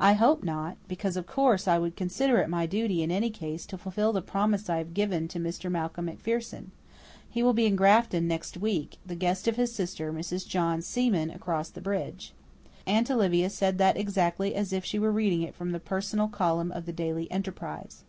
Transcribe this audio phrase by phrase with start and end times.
[0.00, 3.66] "I hope not, because, of course, I would consider it my duty in any case
[3.66, 5.70] to fulfil the promise I have given to Mr.
[5.70, 6.70] Malcolm MacPherson.
[7.28, 10.48] He will be in Grafton next week, the guest of his sister, Mrs.
[10.48, 12.32] John Seaman, across the bridge."
[12.86, 16.72] Aunt Olivia said that exactly as if she were reading it from the personal column
[16.72, 18.04] of the Daily Enterprise.